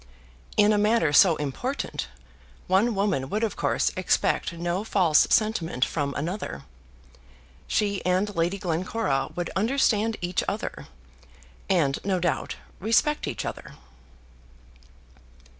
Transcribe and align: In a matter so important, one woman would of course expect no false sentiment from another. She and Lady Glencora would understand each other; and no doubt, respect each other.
In 0.57 0.73
a 0.73 0.79
matter 0.79 1.13
so 1.13 1.35
important, 1.35 2.07
one 2.65 2.95
woman 2.95 3.29
would 3.29 3.43
of 3.43 3.55
course 3.55 3.91
expect 3.95 4.51
no 4.51 4.83
false 4.83 5.27
sentiment 5.29 5.85
from 5.85 6.15
another. 6.15 6.63
She 7.67 8.03
and 8.03 8.35
Lady 8.35 8.57
Glencora 8.57 9.27
would 9.35 9.51
understand 9.55 10.17
each 10.19 10.43
other; 10.47 10.87
and 11.69 11.99
no 12.03 12.19
doubt, 12.19 12.55
respect 12.79 13.27
each 13.27 13.45
other. 13.45 13.73